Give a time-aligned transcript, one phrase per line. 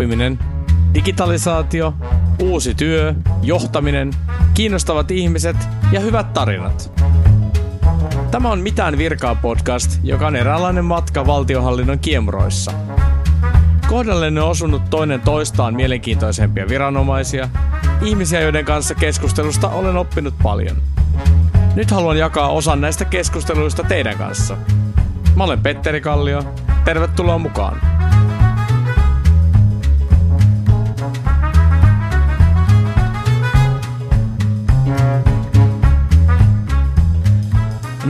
[0.00, 0.38] oppiminen,
[0.94, 1.94] digitalisaatio,
[2.42, 4.10] uusi työ, johtaminen,
[4.54, 5.56] kiinnostavat ihmiset
[5.92, 6.92] ja hyvät tarinat.
[8.30, 12.72] Tämä on Mitään virkaa podcast, joka on eräänlainen matka valtiohallinnon kiemuroissa.
[13.88, 17.48] Kohdallenne on osunut toinen toistaan mielenkiintoisempia viranomaisia,
[18.02, 20.76] ihmisiä, joiden kanssa keskustelusta olen oppinut paljon.
[21.74, 24.56] Nyt haluan jakaa osan näistä keskusteluista teidän kanssa.
[25.36, 26.44] Mä olen Petteri Kallio.
[26.84, 27.99] Tervetuloa mukaan.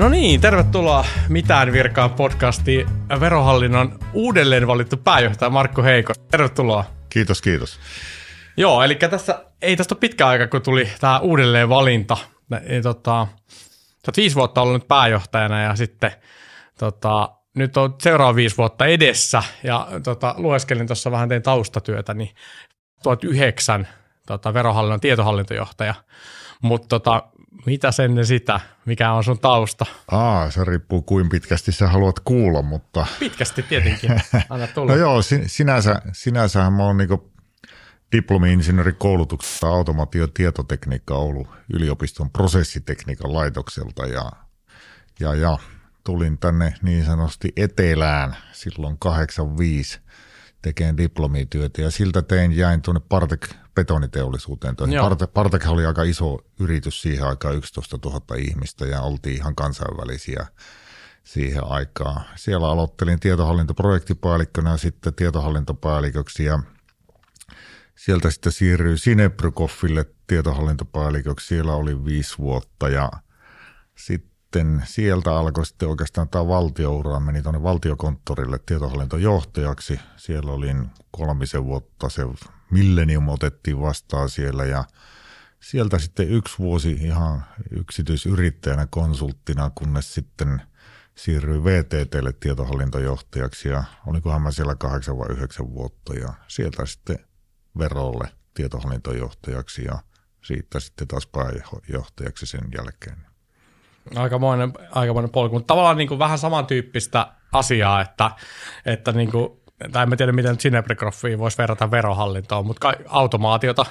[0.00, 2.86] No niin, tervetuloa Mitään virkaa podcastiin
[3.20, 6.12] Verohallinnon uudelleen valittu pääjohtaja Markku Heiko.
[6.30, 6.84] Tervetuloa.
[7.08, 7.80] Kiitos, kiitos.
[8.56, 12.16] Joo, eli tässä ei tästä ole pitkä aika, kun tuli tämä uudelleen valinta.
[12.50, 13.26] Ja, tota,
[13.76, 16.12] sä oot viisi vuotta ollut nyt pääjohtajana ja sitten
[16.78, 22.30] tota, nyt on seuraava viisi vuotta edessä ja tota, lueskelin tuossa vähän tein taustatyötä, niin
[23.04, 23.88] 2009
[24.26, 25.94] tota, verohallinnon tietohallintojohtaja.
[26.62, 27.22] Mutta tota,
[27.66, 28.60] mitä ennen sitä?
[28.84, 29.86] Mikä on sun tausta?
[30.10, 33.06] Aa, se riippuu kuin pitkästi sä haluat kuulla, mutta...
[33.18, 34.10] Pitkästi tietenkin,
[34.48, 34.92] anna tulla.
[34.92, 37.30] no joo, sinänsä, sinänsähän mä oon niinku
[38.12, 44.32] diplomi-insinöörikoulutuksesta automaatio- ja tietotekniikka Oulu yliopiston prosessitekniikan laitokselta ja,
[45.20, 45.58] ja, ja
[46.04, 50.00] tulin tänne niin sanotusti etelään silloin 85
[50.62, 54.76] tekemään diplomityötä ja siltä tein jäin tuonne Partek betoniteollisuuteen.
[55.02, 60.46] Partek, Partek oli aika iso yritys siihen aikaan, 11 000 ihmistä ja oltiin ihan kansainvälisiä
[61.24, 62.24] siihen aikaan.
[62.36, 66.60] Siellä aloittelin tietohallintoprojektipäällikkönä ja sitten tietohallintopäälliköksi ja
[67.96, 71.46] sieltä sitten siirryin Sinebrykoffille tietohallintopäälliköksi.
[71.46, 73.10] Siellä oli viisi vuotta ja
[73.98, 80.00] sitten sitten sieltä alkoi sitten oikeastaan tämä valtioura, meni tuonne valtiokonttorille tietohallintojohtajaksi.
[80.16, 82.22] Siellä olin kolmisen vuotta, se
[82.70, 84.84] Millennium otettiin vastaan siellä ja
[85.60, 90.62] sieltä sitten yksi vuosi ihan yksityisyrittäjänä konsulttina, kunnes sitten
[91.14, 97.18] siirryin VTTlle tietohallintojohtajaksi ja olikohan mä siellä kahdeksan vai yhdeksän vuotta ja sieltä sitten
[97.78, 99.98] verolle tietohallintojohtajaksi ja
[100.44, 103.29] siitä sitten taas pääjohtajaksi sen jälkeen.
[104.16, 108.30] Aikamoinen, aikamoinen polku, mutta tavallaan niin kuin vähän samantyyppistä asiaa, että,
[108.86, 109.60] että niin kuin,
[109.92, 113.86] tai en tiedä miten Cinebrigrafia voisi verrata verohallintoon, mutta automaatiota.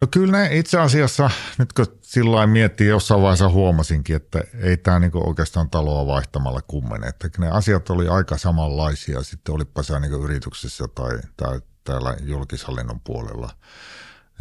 [0.00, 4.98] No kyllä ne itse asiassa, nyt kun sillä miettii, jossain vaiheessa huomasinkin, että ei tämä
[4.98, 7.06] niinku oikeastaan taloa vaihtamalla kummene.
[7.06, 13.00] Että ne asiat oli aika samanlaisia, sitten olipa se niinku yrityksessä tai, tai täällä julkishallinnon
[13.00, 13.50] puolella.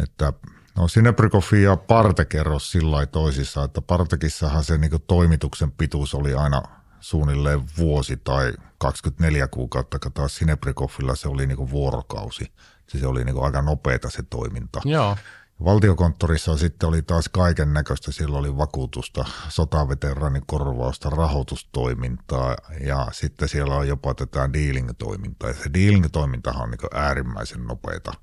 [0.03, 0.33] Että
[0.77, 6.61] No Sinebrikofi ja Parte kerros sillä toisissa, että Partekissahan se niin toimituksen pituus oli aina
[6.99, 12.51] suunnilleen vuosi tai 24 kuukautta, kun taas Sinebrikofilla se oli niin vuorokausi.
[12.87, 14.81] Siis se oli niin aika nopeata se toiminta.
[14.85, 15.17] Joo.
[15.63, 18.11] Valtiokonttorissa sitten oli taas kaiken näköistä.
[18.11, 25.49] Siellä oli vakuutusta, sotaveteraanikorvausta, rahoitustoimintaa ja sitten siellä on jopa tätä dealing-toimintaa.
[25.49, 28.13] Ja se dealing-toimintahan on niin äärimmäisen nopeata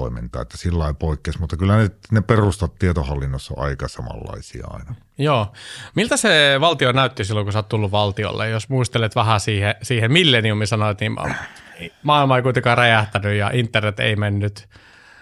[0.00, 4.94] toimintaa, että sillä ei poikkeus, mutta kyllä ne, ne perustat tietohallinnossa on aika samanlaisia aina.
[5.18, 5.52] Joo.
[5.94, 8.48] Miltä se valtio näytti silloin, kun sä oot tullut valtiolle?
[8.48, 11.16] Jos muistelet vähän siihen, siihen milleniumi sanoit, niin
[12.02, 14.68] maailma ei kuitenkaan räjähtänyt ja internet ei mennyt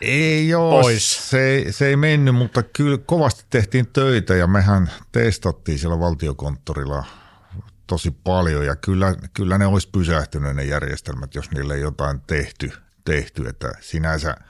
[0.00, 1.31] ei joo, pois.
[1.31, 7.04] Se, se ei mennyt, mutta kyllä kovasti tehtiin töitä ja mehän testattiin siellä valtiokonttorilla
[7.87, 12.72] tosi paljon ja kyllä, kyllä ne olisi pysähtynyt ne järjestelmät, jos niille ei jotain tehty,
[13.04, 14.37] tehty, että sinänsä–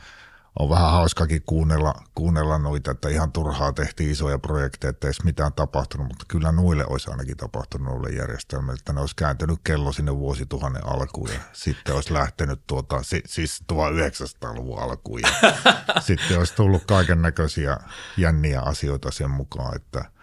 [0.59, 5.25] on vähän hauskakin kuunnella, kuunnella noita, että ihan turhaa tehtiin isoja projekteja, että ei edes
[5.25, 9.93] mitään tapahtunut, mutta kyllä nuille olisi ainakin tapahtunut noille järjestelmille, että ne olisi kääntynyt kello
[9.93, 15.29] sinne vuosituhannen alkuun ja sitten olisi lähtenyt tuota, siis 1900-luvun alkuun ja
[16.07, 17.77] sitten olisi tullut kaiken näköisiä
[18.17, 20.05] jänniä asioita sen mukaan, että–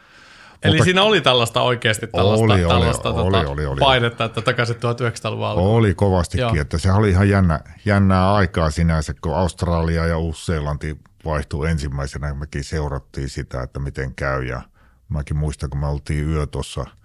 [0.63, 4.41] Eli Mutta, siinä oli tällaista oikeasti tällaista, oli, tällaista oli, tota, oli, oli, painetta, että
[4.41, 5.69] takaisin 1900-luvun alkuun.
[5.69, 6.55] Oli kovastikin, Joo.
[6.61, 12.33] että se oli ihan jännä, jännää aikaa sinänsä, kun Australia ja Uusi-Seelanti vaihtui ensimmäisenä.
[12.33, 14.61] Mekin seurattiin sitä, että miten käy ja
[15.09, 16.85] mäkin muistan, kun me oltiin yö tuossa–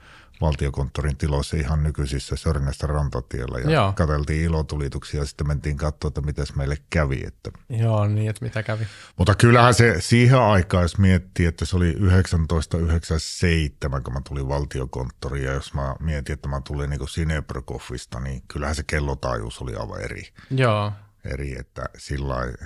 [0.40, 3.93] valtiokonttorin tiloissa ihan nykyisissä Sörnästä rantatiellä ja Joo.
[3.93, 7.23] katseltiin ilotulituksia ja sitten mentiin katsoa, että mitäs meille kävi.
[7.26, 7.50] Että.
[7.69, 8.87] Joo, niin, että mitä kävi.
[9.17, 15.44] Mutta kyllähän se siihen aikaan, jos miettii, että se oli 1997, kun mä tulin valtiokonttoriin
[15.44, 20.00] ja jos mä mietin, että mä tulin niin Sineprokoffista, niin kyllähän se kellotaajuus oli aivan
[20.00, 20.23] eri.
[20.50, 20.93] Joo
[21.25, 21.85] eri, että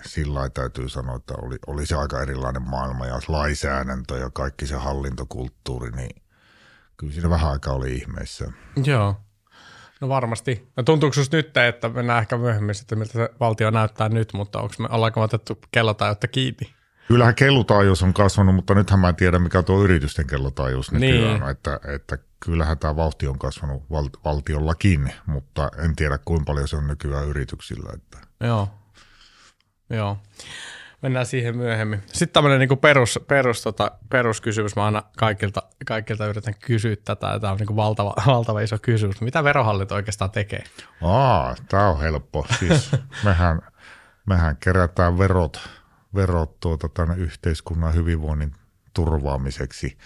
[0.07, 4.75] sillä täytyy sanoa, että oli, oli se aika erilainen maailma ja lainsäädäntö ja kaikki se
[4.75, 6.23] hallintokulttuuri, niin
[7.03, 8.53] kyllä siinä vähän aikaa oli ihmeissä.
[8.85, 9.17] Joo.
[10.01, 10.69] No varmasti.
[10.77, 14.75] No tuntuuko nyt, että mennään ehkä myöhemmin sitten, miltä se valtio näyttää nyt, mutta onko
[14.79, 16.75] me, ollaanko me otettu kellotaajuutta kiinni?
[17.09, 21.51] Kyllähän kellotaajuus on kasvanut, mutta nythän mä en tiedä, mikä tuo yritysten kellotaajuus nykyään niin.
[21.51, 26.77] että, että kyllähän tämä vauhti on kasvanut val, valtiollakin, mutta en tiedä kuinka paljon se
[26.77, 27.93] on nykyään yrityksillä.
[27.95, 28.19] Että.
[28.41, 28.69] Joo,
[29.91, 30.19] joo.
[31.03, 32.03] Mennään siihen myöhemmin.
[32.07, 34.77] Sitten tämmöinen niin perus, perus, tota, peruskysymys.
[34.77, 37.39] Mä aina kaikilta, kaikilta yritän kysyä tätä.
[37.41, 39.21] Tämä on niin valtava, valtava iso kysymys.
[39.21, 40.65] Mitä verohallinto oikeastaan tekee?
[41.03, 42.47] Aa, tämä on helppo.
[42.59, 42.91] Siis
[43.25, 43.61] mehän,
[44.27, 45.69] mehän kerätään verot,
[46.15, 48.55] verot tuota, tänne yhteiskunnan hyvinvoinnin
[48.95, 49.99] turvaamiseksi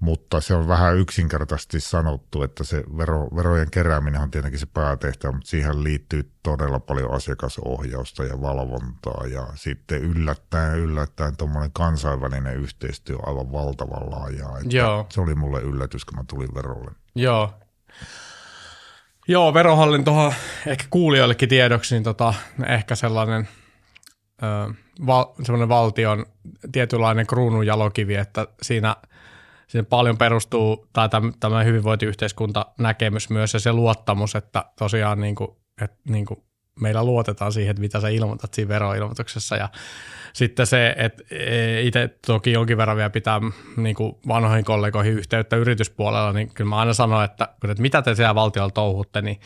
[0.00, 5.32] mutta se on vähän yksinkertaisesti sanottu, että se vero, verojen kerääminen on tietenkin se päätehtävä,
[5.32, 13.16] mutta siihen liittyy todella paljon asiakasohjausta ja valvontaa ja sitten yllättäen yllättäen tuommoinen kansainvälinen yhteistyö
[13.16, 14.56] on aivan valtavan laajaa.
[14.70, 15.06] Joo.
[15.08, 16.90] Se oli mulle yllätys, kun mä tulin verolle.
[17.14, 17.54] Joo.
[19.28, 20.34] Joo, verohallintohan
[20.66, 22.34] ehkä kuulijoillekin tiedoksi, niin tota,
[22.66, 23.48] ehkä sellainen
[24.42, 24.74] ö,
[25.06, 26.26] val, sellainen valtion
[26.72, 28.96] tietynlainen kruununjalokivi, että siinä–
[29.70, 31.08] siinä paljon perustuu, tai
[31.40, 35.50] tämä hyvinvointiyhteiskunta näkemys myös ja se luottamus, että tosiaan niin kuin,
[35.82, 36.42] että niin kuin
[36.80, 39.68] meillä luotetaan siihen, että mitä sä ilmoitat siinä veroilmoituksessa ja
[40.32, 43.40] sitten se, että e, itse toki jonkin verran vielä pitää
[43.76, 48.14] niin kuin vanhoihin kollegoihin yhteyttä yrityspuolella, niin kyllä mä aina sanon, että, että mitä te
[48.14, 49.40] siellä valtiolla touhutte, niin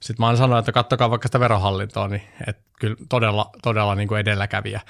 [0.00, 4.08] sitten mä aina sanon, että kattokaa vaikka sitä verohallintoa, niin että kyllä todella, todella niin
[4.08, 4.80] kuin edelläkävijä.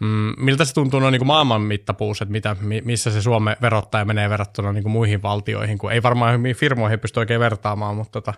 [0.00, 4.30] Mm, miltä se tuntuu noin niin maailman mittapuus, että mitä, missä se Suomen verottaja menee
[4.30, 8.34] verrattuna niin kuin muihin valtioihin, kun ei varmaan firmoihin pysty oikein vertaamaan, mutta tota,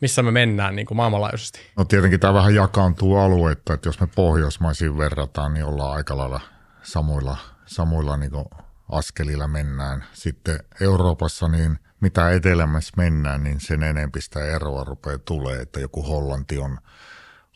[0.00, 1.60] missä me mennään niin kuin maailmanlaajuisesti?
[1.76, 6.40] No tietenkin tämä vähän jakaantuu alueetta, että jos me pohjoismaisiin verrataan, niin ollaan aika lailla
[6.82, 7.36] samoilla,
[7.66, 8.44] samoilla niin kuin
[8.88, 10.04] askelilla mennään.
[10.12, 16.02] Sitten Euroopassa, niin mitä etelämässä mennään, niin sen enempi sitä eroa rupeaa tulee, että joku
[16.02, 16.78] Hollanti on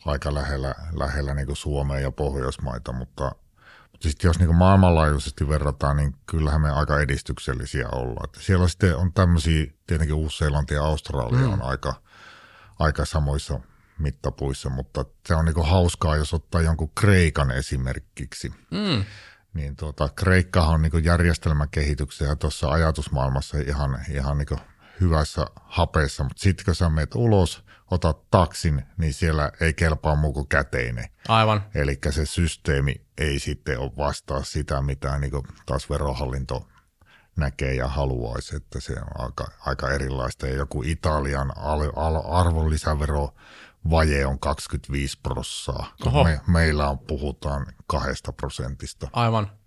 [0.05, 3.35] aika lähellä, lähellä niin Suomea ja Pohjoismaita, mutta
[4.09, 8.25] sitten jos niin maailmanlaajuisesti verrataan, niin kyllähän me aika edistyksellisiä ollaan.
[8.25, 11.53] Että siellä sitten on tämmöisiä, tietenkin Uusi-Seelanti ja Australia mm.
[11.53, 11.93] on aika,
[12.79, 13.59] aika samoissa
[13.99, 18.53] mittapuissa, mutta se on niin hauskaa, jos ottaa jonkun Kreikan esimerkiksi.
[18.71, 19.03] Mm.
[19.53, 24.59] Niin tuota, Kreikkahan on niin järjestelmäkehityksen ja tuossa ajatusmaailmassa ihan, ihan niin
[25.01, 30.33] hyvässä hapeessa, mutta sitten kun sä menet ulos, otat taksin, niin siellä ei kelpaa muu
[30.33, 31.09] kuin käteinen.
[31.27, 31.63] Aivan.
[31.75, 35.31] Eli se systeemi ei sitten ole vastaa sitä, mitä niin
[35.65, 36.67] taas verohallinto
[37.35, 40.47] näkee ja haluaisi, että se on aika, aika erilaista.
[40.47, 43.33] Ja joku Italian al, al, arvonlisävero
[43.89, 45.93] vaje on 25 prossaa,
[46.23, 49.07] me, meillä on, puhutaan kahdesta prosentista.
[49.13, 49.60] Aivan.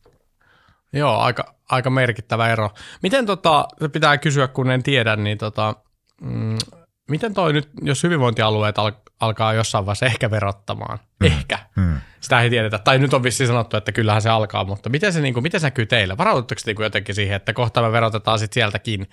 [0.95, 2.71] Joo, aika, aika merkittävä ero.
[3.03, 5.75] Miten tota, pitää kysyä, kun en tiedä, niin tota,
[6.21, 6.59] mm,
[7.11, 11.27] miten toi nyt, jos hyvinvointialueet al- alkaa jossain vaiheessa ehkä verottamaan, mm.
[11.27, 11.97] ehkä, mm.
[12.21, 15.21] sitä ei tiedetä, tai nyt on vissiin sanottu, että kyllähän se alkaa, mutta miten se,
[15.21, 16.19] niin kuin, miten se näkyy teille?
[16.19, 19.09] Varaudutteko te niin jotenkin siihen, että kohta me verotetaan sitten sieltäkin,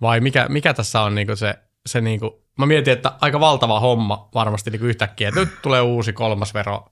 [0.00, 1.54] vai mikä, mikä tässä on niin kuin se,
[1.86, 5.62] se niin kuin, mä mietin, että aika valtava homma varmasti niin kuin yhtäkkiä, että nyt
[5.62, 6.84] tulee uusi kolmas vero.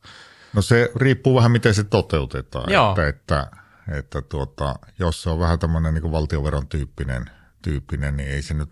[0.53, 2.91] No se riippuu vähän, miten se toteutetaan, Joo.
[2.91, 3.47] että, että,
[3.89, 7.31] että tuota, jos se on vähän tämmöinen niin valtioveron tyyppinen,
[7.63, 8.71] tyyppinen, niin ei se nyt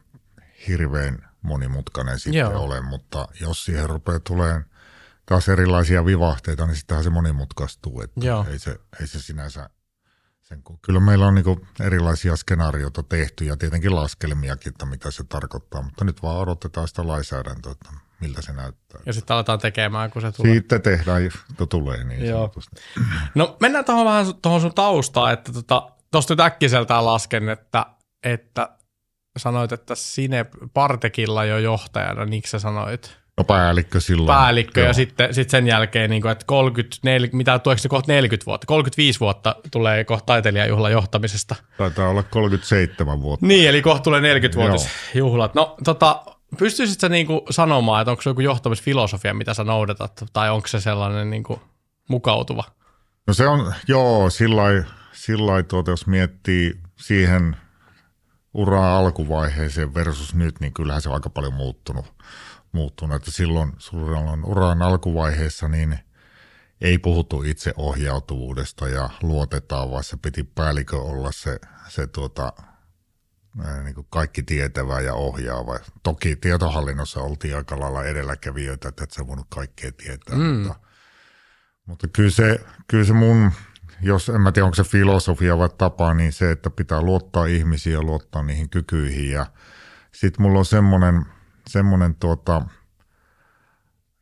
[0.68, 2.64] hirveän monimutkainen sitten Joo.
[2.64, 4.64] ole, mutta jos siihen rupeaa tulemaan
[5.26, 8.46] taas erilaisia vivahteita, niin sittenhän se monimutkaistuu, että Joo.
[8.50, 9.70] ei se, ei se sinänsä
[10.42, 15.24] sen, kun, kyllä meillä on niin erilaisia skenaarioita tehty ja tietenkin laskelmiakin, että mitä se
[15.24, 17.90] tarkoittaa, mutta nyt vaan odotetaan sitä lainsäädäntöä, että
[18.22, 19.00] miltä se näyttää.
[19.06, 20.54] Ja sitten aletaan tekemään, kun se tulee.
[20.54, 22.38] Sitten tehdään, kun tulee niin Joo.
[22.38, 22.76] sanotusti.
[23.34, 27.86] No mennään tuohon vähän tuohon sun taustaan, että tuosta tota, nyt äkkiseltään lasken, että,
[28.22, 28.68] että
[29.36, 33.22] sanoit, että Sine Partekilla jo johtajana, niin sä sanoit?
[33.38, 34.26] No päällikkö silloin.
[34.26, 34.86] Päällikkö Joo.
[34.86, 38.46] ja sitten sit sen jälkeen, niin kuin, että 30, 40, mitä tuleeko se kohta 40
[38.46, 38.66] vuotta?
[38.66, 41.54] 35 vuotta tulee kohta taiteilijajuhlan johtamisesta.
[41.78, 43.46] Taitaa olla 37 vuotta.
[43.46, 45.54] Niin, eli kohta tulee 40 juhlat.
[45.54, 46.22] No tota,
[46.58, 50.68] pystyisit sä niin kuin sanomaan, että onko se joku johtamisfilosofia, mitä sä noudatat, tai onko
[50.68, 51.60] se sellainen niin kuin
[52.08, 52.64] mukautuva?
[53.26, 54.30] No se on, joo,
[55.12, 57.56] sillä tuota, jos miettii siihen
[58.54, 62.06] uraa alkuvaiheeseen versus nyt, niin kyllähän se on aika paljon muuttunut.
[62.72, 63.16] muuttunut.
[63.16, 65.98] Että silloin, silloin uran alkuvaiheessa niin
[66.80, 72.52] ei puhuttu itse ohjautuvuudesta ja luotetaan, vaan se piti päällikö olla se, se tuota,
[73.84, 75.78] niin kuin kaikki tietävä ja ohjaava.
[76.02, 80.42] Toki tietohallinnossa oltiin aika lailla edelläkävijöitä, että et sä voinut kaikkea tietää, mm.
[80.42, 80.74] mutta,
[81.86, 83.52] mutta kyllä, se, kyllä se mun
[84.02, 87.92] jos en mä tiedä onko se filosofia vai tapa, niin se, että pitää luottaa ihmisiä
[87.92, 89.30] ja luottaa niihin kykyihin.
[89.30, 89.46] Ja
[90.12, 91.26] sitten mulla on semmoinen,
[91.66, 92.62] semmoinen tuota,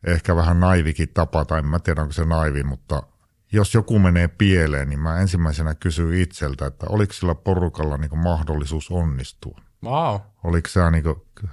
[0.07, 3.03] ehkä vähän naivikin tapa, tai en mä tiedä onko se naivi, mutta
[3.53, 8.91] jos joku menee pieleen, niin mä ensimmäisenä kysyn itseltä, että oliko sillä porukalla niin mahdollisuus
[8.91, 9.61] onnistua.
[9.85, 10.21] Wow.
[10.45, 11.05] Oliko sä niin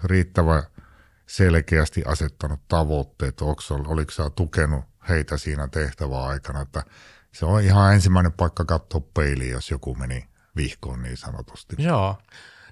[0.03, 0.63] riittävä
[1.25, 6.83] selkeästi asettanut tavoitteet, oliko sä tukenut heitä siinä tehtävän aikana, että
[7.31, 11.75] se on ihan ensimmäinen paikka katsoa peiliin, jos joku meni vihkoon niin sanotusti.
[11.79, 12.15] Joo.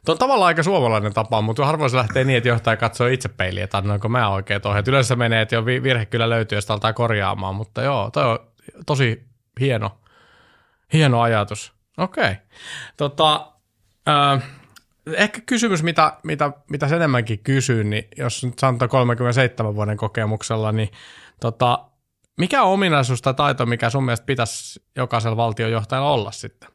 [0.05, 3.29] Tuo on tavallaan aika suomalainen tapa, mutta harvoin se lähtee niin, että johtaja katsoo itse
[3.29, 4.88] peiliin, että annoinko mä oikeat ohjeet.
[4.88, 8.39] Yleensä menee, että jo virhe kyllä löytyy, jos altaa korjaamaan, mutta joo, toi on
[8.86, 9.28] tosi
[9.60, 10.00] hieno,
[10.94, 11.74] hieno ajatus.
[11.98, 12.24] Okei.
[12.24, 12.36] Okay.
[12.98, 13.52] Tota,
[14.08, 14.44] äh,
[15.14, 20.72] ehkä kysymys, mitä, mitä, mitä sen enemmänkin kysyn, niin jos nyt sanoo 37 vuoden kokemuksella,
[20.72, 20.90] niin
[21.40, 21.86] tota,
[22.38, 26.70] mikä on ominaisuus tai taito, mikä sun mielestä pitäisi jokaisella valtiojohtajalla olla sitten?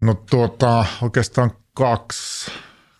[0.00, 2.52] No tuota, oikeastaan kaksi,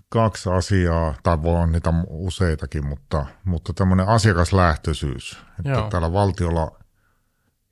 [0.08, 5.38] kaksi asiaa, tai voi on niitä useitakin, mutta, mutta tämmöinen asiakaslähtöisyys.
[5.58, 5.90] Että Joo.
[5.90, 6.81] täällä valtiolla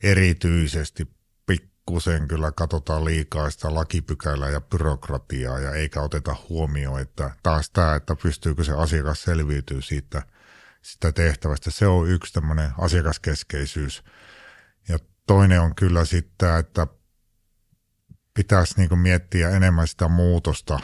[0.03, 1.09] erityisesti
[1.47, 7.95] pikkusen kyllä katsotaan liikaa sitä lakipykälää ja byrokratiaa ja eikä oteta huomioon, että taas tämä,
[7.95, 10.23] että pystyykö se asiakas selviytyy siitä
[10.83, 11.71] sitä tehtävästä.
[11.71, 14.05] Se on yksi tämmöinen asiakaskeskeisyys.
[14.89, 16.87] Ja toinen on kyllä sitten, että
[18.35, 20.81] pitäisi niin miettiä enemmän sitä muutosta,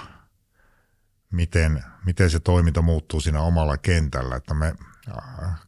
[1.30, 4.36] miten, miten se toiminta muuttuu siinä omalla kentällä.
[4.36, 4.74] Että me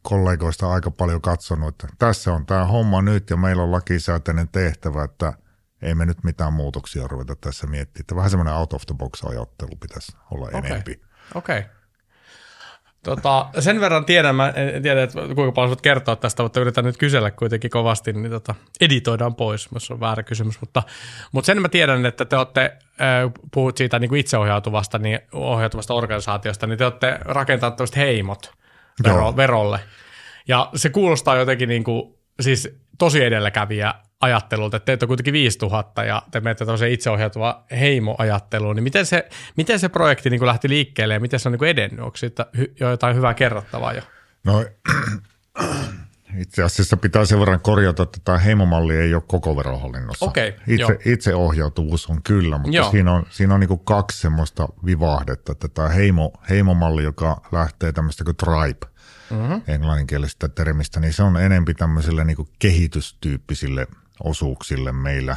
[0.02, 5.04] kollegoista aika paljon katsonut, että tässä on tämä homma nyt ja meillä on lakisääteinen tehtävä,
[5.04, 5.32] että
[5.82, 8.00] ei me nyt mitään muutoksia ruveta tässä miettimään.
[8.00, 10.70] Että vähän semmoinen out of the box ajattelu pitäisi olla okay.
[10.70, 11.00] enempi.
[11.34, 11.58] Okei.
[11.58, 11.70] Okay.
[13.02, 16.84] Tota, sen verran tiedän, mä en tiedä, että kuinka paljon voit kertoa tästä, mutta yritän
[16.84, 20.60] nyt kysellä kuitenkin kovasti, niin tota, editoidaan pois, jos on väärä kysymys.
[20.60, 20.82] Mutta,
[21.32, 22.78] mutta sen mä tiedän, että te olette,
[23.52, 28.58] puhut siitä niin kuin itseohjautuvasta niin ohjautuvasta organisaatiosta, niin te olette rakentaneet heimot
[29.04, 29.80] vero, verolle.
[30.48, 36.04] Ja se kuulostaa jotenkin niin kuin, siis tosi edelläkävijä ajattelulta, että teitä on kuitenkin 5000
[36.04, 40.68] ja te menette tämmöiseen itseohjautuva heimoajatteluun, niin miten se, miten se projekti niin kuin lähti
[40.68, 42.00] liikkeelle ja miten se on niin kuin edennyt?
[42.00, 42.46] Onko siitä
[42.80, 44.02] jo jotain hyvää kerrottavaa jo?
[44.44, 44.64] No
[46.36, 50.26] itse asiassa pitää sen verran korjata, että tämä heimomalli ei ole koko verohallinnossa.
[50.26, 52.90] Okay, itse, itseohjautuvuus on kyllä, mutta joo.
[52.90, 58.24] siinä on, siinä on niin kaksi semmoista vivahdetta, että tämä heimo, heimomalli, joka lähtee tämmöistä
[58.24, 58.86] kuin tribe,
[59.30, 59.62] mm-hmm.
[59.66, 63.86] englanninkielisestä termistä, niin se on enempi tämmöisille niin kehitystyyppisille
[64.24, 65.36] osuuksille meillä,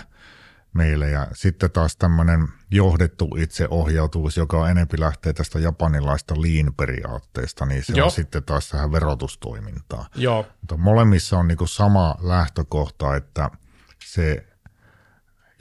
[0.73, 1.07] meillä.
[1.07, 8.05] Ja sitten taas tämmöinen johdettu itseohjautuvuus, joka enempi lähtee tästä japanilaista lean-periaatteesta, niin se Joo.
[8.05, 10.05] on sitten taas tähän verotustoimintaan.
[10.15, 10.45] Joo.
[10.61, 13.49] Mutta molemmissa on niin sama lähtökohta, että
[14.05, 14.47] se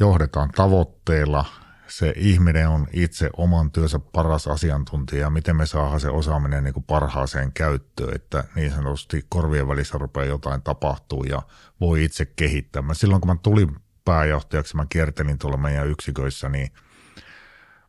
[0.01, 1.45] johdetaan tavoitteella,
[1.89, 6.75] se ihminen on itse oman työnsä paras asiantuntija ja miten me saadaan se osaaminen niin
[6.75, 11.43] kuin parhaaseen käyttöön, että niin sanotusti korvien välissä rupeaa jotain tapahtuu ja
[11.81, 12.83] voi itse kehittää.
[12.83, 16.73] Mä silloin kun mä tulin pääjohtajaksi, mä kiertelin tuolla meidän yksiköissä, niin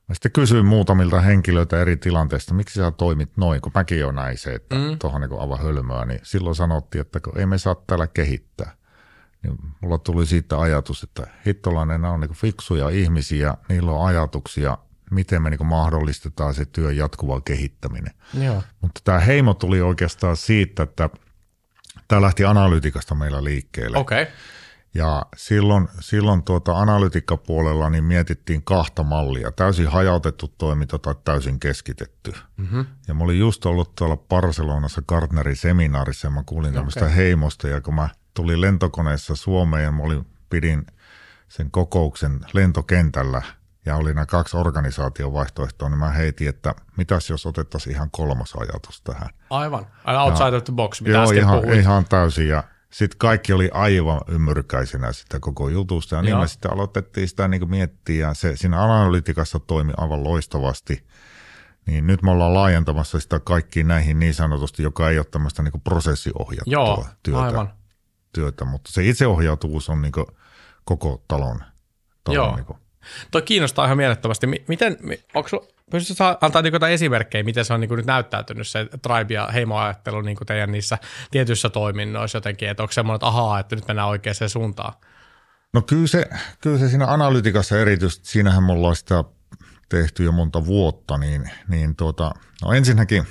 [0.08, 4.38] mä sitten kysyin muutamilta henkilöitä eri tilanteista, miksi sä toimit noin, kun mäkin on näin
[4.38, 5.00] se, että mm.
[5.00, 8.82] tuohon niin aivan hölmöä, niin silloin sanottiin, että kun ei me saa täällä kehittää
[9.44, 14.78] niin mulla tuli siitä ajatus, että hittolainen on niin fiksuja ihmisiä, niillä on ajatuksia,
[15.12, 18.14] miten me niin mahdollistetaan se työn jatkuva kehittäminen.
[18.44, 18.64] Joo.
[18.82, 21.10] Mutta tämä heimo tuli oikeastaan siitä, että
[22.08, 23.98] tämä lähti analytikasta meillä liikkeelle.
[23.98, 24.26] Okay.
[24.94, 32.34] Ja silloin, silloin tuota analytikkapuolella niin mietittiin kahta mallia, täysin hajautettu toiminta tai täysin keskitetty.
[32.58, 32.86] Mm-hmm.
[33.08, 36.76] Ja mä olin just ollut tuolla Barcelonassa Gartnerin seminaarissa ja mä kuulin okay.
[36.78, 40.86] tämmöistä heimosta ja kun mä– tuli lentokoneessa Suomeen ja mä olin, pidin
[41.48, 43.42] sen kokouksen lentokentällä
[43.86, 49.02] ja oli nämä kaksi organisaatiovaihtoehtoa, niin mä heitin, että mitäs jos otettaisiin ihan kolmas ajatus
[49.02, 49.30] tähän.
[49.50, 49.88] Aivan,
[50.22, 51.80] outside ja, of the box, mitä joo, ihan, puhuit.
[51.80, 56.74] ihan täysin ja sitten kaikki oli aivan ymmyrkäisenä sitä koko jutusta ja niin me sitten
[56.74, 61.06] aloitettiin sitä niin miettiä ja se siinä analytikassa toimi aivan loistavasti.
[61.86, 65.82] Niin nyt me ollaan laajentamassa sitä kaikkiin näihin niin sanotusti, joka ei ole tämmöistä niin
[65.84, 67.42] prosessiohjattua Joo, työtä.
[67.42, 67.74] Aivan
[68.34, 70.12] työtä, mutta se itseohjautuvuus on niin
[70.84, 71.64] koko talon.
[72.24, 72.56] talon Joo.
[72.56, 72.66] Niin
[73.32, 74.48] Toi kiinnostaa ihan mielettömästi.
[74.68, 74.98] Miten,
[75.34, 75.50] onko
[75.92, 80.22] Pystytkö antaa niin jotain esimerkkejä, miten se on niin nyt näyttäytynyt se tribe- ja heimoajattelu
[80.22, 80.98] niin teidän niissä
[81.32, 84.94] tietyissä toiminnoissa jotenkin, että onko semmoinen, että ahaa, että nyt mennään oikeaan suuntaan?
[85.74, 86.26] No kyllä se,
[86.62, 89.24] kyllä se siinä analytikassa erityisesti, siinähän me ollaan sitä
[89.90, 92.32] tehty jo monta vuotta, niin, niin tuota,
[92.66, 93.24] no ensinnäkin,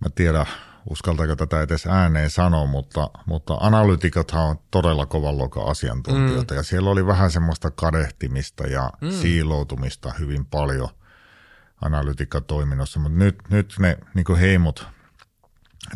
[0.00, 0.46] mä tiedän,
[0.90, 6.58] uskaltaako tätä edes ääneen sanoa, mutta, mutta analytikothan on todella kovan luokan asiantuntijoita mm.
[6.58, 9.10] ja siellä oli vähän semmoista kadehtimista ja mm.
[9.10, 10.88] siiloutumista hyvin paljon
[11.80, 14.86] analytiikkatoiminnossa, mutta nyt, nyt ne niin heimot,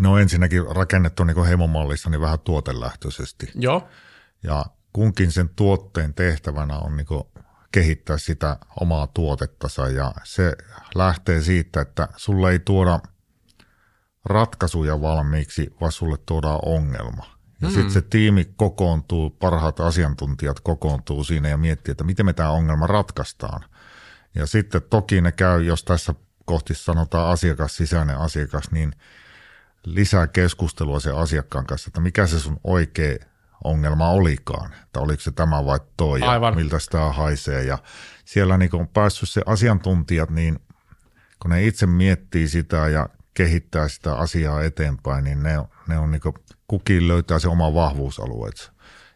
[0.00, 3.50] ne on ensinnäkin rakennettu niin heimomallissa niin vähän tuotelähtöisesti.
[3.54, 3.88] Joo.
[4.42, 7.06] Ja kunkin sen tuotteen tehtävänä on niin
[7.72, 10.56] kehittää sitä omaa tuotettansa ja se
[10.94, 13.00] lähtee siitä, että sulle ei tuoda
[14.24, 17.26] ratkaisuja valmiiksi, vaan sulle tuodaan ongelma.
[17.62, 17.74] Ja mm.
[17.74, 22.86] sitten se tiimi kokoontuu, parhaat asiantuntijat kokoontuu siinä ja miettii, että miten me tämä ongelma
[22.86, 23.64] ratkaistaan.
[24.34, 26.14] Ja sitten toki ne käy, jos tässä
[26.44, 28.92] kohti sanotaan asiakas, sisäinen asiakas, niin
[29.84, 33.16] lisää keskustelua sen asiakkaan kanssa, että mikä se sun oikea
[33.64, 36.56] ongelma olikaan, että oliko se tämä vai toi ja Aivan.
[36.56, 37.62] miltä sitä haisee.
[37.62, 37.78] Ja
[38.24, 40.58] siellä niin on päässyt se asiantuntijat, niin
[41.42, 46.22] kun ne itse miettii sitä ja kehittää sitä asiaa eteenpäin, niin ne, ne on niin
[46.68, 48.73] kukin löytää se oma vahvuusalueensa.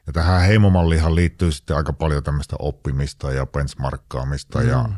[0.09, 4.69] Ja tähän heimomallihan liittyy sitten aika paljon tämmöistä oppimista ja benchmarkkaamista mm.
[4.69, 4.89] ja,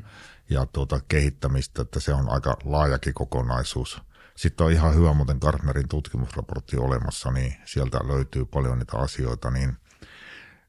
[0.51, 4.03] ja tuota kehittämistä, että se on aika laajakin kokonaisuus.
[4.37, 9.77] Sitten on ihan hyvä muuten Gartnerin tutkimusraportti olemassa, niin sieltä löytyy paljon niitä asioita, niin,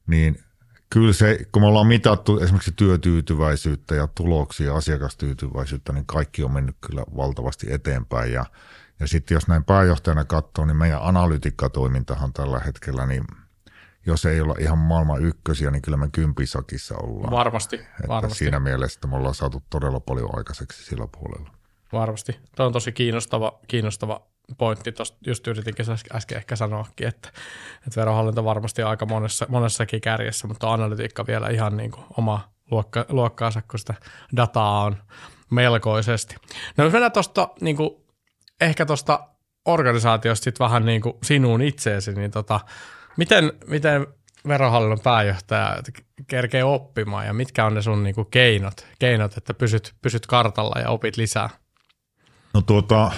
[0.08, 0.44] niin
[0.90, 6.76] kyllä se, kun me ollaan mitattu esimerkiksi työtyytyväisyyttä ja tuloksia, asiakastyytyväisyyttä, niin kaikki on mennyt
[6.82, 8.34] kyllä valtavasti eteenpäin.
[8.34, 8.46] Ja,
[9.00, 13.24] ja sitten jos näin pääjohtajana katsoo, niin meidän analytiikkatoimintahan tällä hetkellä, niin
[14.06, 17.32] jos ei olla ihan maailman ykkösiä, niin kyllä me kympisakissa ollaan.
[17.32, 18.38] Varmasti, että varmasti.
[18.38, 21.52] Siinä mielessä me ollaan saatu todella paljon aikaiseksi sillä puolella.
[21.94, 22.40] Varmasti.
[22.56, 24.22] Tuo on tosi kiinnostava, kiinnostava
[24.58, 24.92] pointti.
[24.92, 27.30] Tuosta just yritinkin äsken ehkä sanoakin, että,
[27.88, 32.52] että verohallinto varmasti on aika monessa, monessakin kärjessä, mutta analytiikka vielä ihan niin kuin oma
[32.72, 33.94] luokka, luokkaansa, kun sitä
[34.36, 34.98] dataa on
[35.50, 36.36] melkoisesti.
[36.78, 37.90] No jos mennään tuosta niin kuin,
[38.62, 39.28] ehkä tuosta
[39.66, 42.60] organisaatiosta sitten vähän niin kuin sinuun itseesi, niin tota,
[43.18, 44.08] miten, miten
[44.48, 45.78] verohallinnon pääjohtaja
[46.28, 50.80] kerkee oppimaan ja mitkä on ne sun niin kuin keinot, keinot, että pysyt, pysyt kartalla
[50.82, 51.50] ja opit lisää?
[52.54, 53.12] No tuota,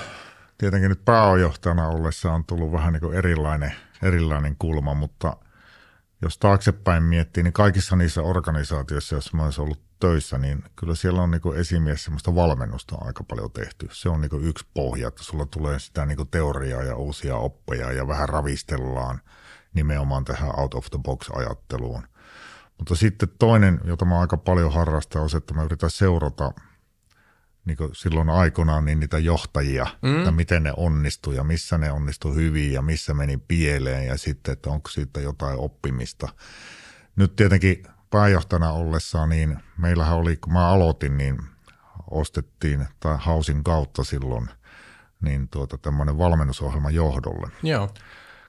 [0.57, 5.37] tietenkin nyt pääojohtajana ollessa on tullut vähän niin kuin erilainen, erilainen kulma, mutta
[6.21, 11.31] jos taaksepäin miettii, niin kaikissa niissä organisaatioissa, joissa mä ollut töissä, niin kyllä siellä on
[11.31, 13.87] niin esimies semmoista valmennusta aika paljon tehty.
[13.91, 18.07] Se on niin yksi pohja, että sulla tulee sitä niin teoriaa ja uusia oppeja ja
[18.07, 19.21] vähän ravistellaan
[19.73, 22.03] nimenomaan tähän out of the box ajatteluun.
[22.77, 26.51] Mutta sitten toinen, jota mä aika paljon harrastan, on se, että mä yritän seurata–
[27.65, 30.17] niin silloin aikoinaan niin niitä johtajia, mm.
[30.17, 34.51] että miten ne onnistu ja missä ne onnistu hyvin ja missä meni pieleen ja sitten,
[34.53, 36.27] että onko siitä jotain oppimista.
[37.15, 41.37] Nyt tietenkin pääjohtajana ollessaan, niin meillähän oli, kun mä aloitin, niin
[42.11, 44.49] ostettiin tai hausin kautta silloin
[45.21, 47.47] niin tuota, tämmöinen valmennusohjelma johdolle.
[47.63, 47.93] Joo.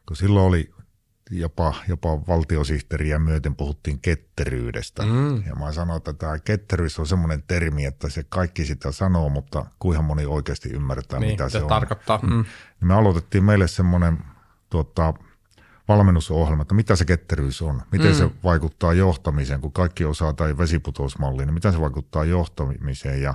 [0.07, 0.74] Kun silloin oli
[1.31, 5.03] jopa, jopa valtiosihteeriä myöten puhuttiin ketteryydestä.
[5.03, 5.47] Mm.
[5.47, 9.67] Ja mä sanoin, että tämä ketteryys on semmoinen termi, että se kaikki sitä sanoo, mutta
[9.79, 11.69] kuinka moni oikeasti ymmärtää, niin, mitä se on.
[11.69, 12.19] tarkoittaa.
[12.23, 12.31] Mm.
[12.31, 12.47] Niin
[12.89, 14.19] me aloitettiin meille semmoinen
[14.71, 15.15] tuota,
[15.89, 18.15] valmennusohjelma, että mitä se ketteryys on, miten mm.
[18.15, 23.35] se vaikuttaa johtamiseen, kun kaikki osaa tai vesiputousmalliin, niin miten se vaikuttaa johtamiseen ja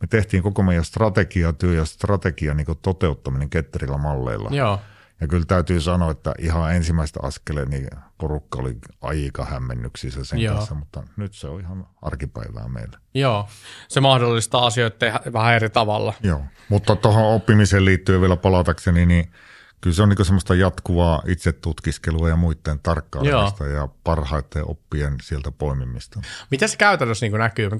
[0.00, 4.50] me tehtiin koko meidän strategiatyö ja strategia niin toteuttaminen ketterillä malleilla.
[4.52, 4.80] Joo.
[5.20, 10.54] Ja kyllä täytyy sanoa, että ihan ensimmäistä askeleen niin porukka oli aika hämmennyksissä sen Joo.
[10.54, 12.98] kanssa, mutta nyt se on ihan arkipäivää meillä.
[13.14, 13.48] Joo,
[13.88, 16.14] se mahdollistaa asioita vähän eri tavalla.
[16.22, 19.32] Joo, mutta tuohon oppimiseen liittyen vielä palatakseni, niin
[19.80, 26.20] kyllä se on niin semmoista jatkuvaa itsetutkiskelua ja muiden tarkkailemista ja parhaiten oppien sieltä poimimista.
[26.50, 27.70] Miten se käytännössä niin näkyy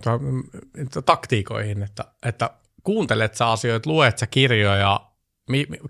[1.06, 2.50] taktiikoihin, että, että
[2.82, 5.05] kuuntelet sä asioita, luet sä kirjoja,